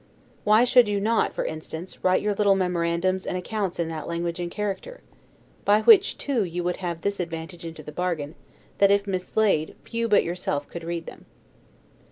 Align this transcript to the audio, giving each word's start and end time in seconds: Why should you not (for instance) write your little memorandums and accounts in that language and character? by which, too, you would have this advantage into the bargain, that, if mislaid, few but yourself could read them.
Why 0.43 0.63
should 0.63 0.87
you 0.87 0.99
not 0.99 1.31
(for 1.35 1.45
instance) 1.45 2.03
write 2.03 2.23
your 2.23 2.33
little 2.33 2.55
memorandums 2.55 3.27
and 3.27 3.37
accounts 3.37 3.79
in 3.79 3.87
that 3.89 4.07
language 4.07 4.39
and 4.39 4.49
character? 4.49 5.01
by 5.63 5.81
which, 5.81 6.17
too, 6.17 6.43
you 6.43 6.63
would 6.63 6.77
have 6.77 7.01
this 7.03 7.19
advantage 7.19 7.65
into 7.67 7.83
the 7.83 7.91
bargain, 7.91 8.33
that, 8.79 8.89
if 8.89 9.05
mislaid, 9.05 9.75
few 9.83 10.07
but 10.07 10.23
yourself 10.23 10.67
could 10.67 10.83
read 10.83 11.05
them. 11.05 11.27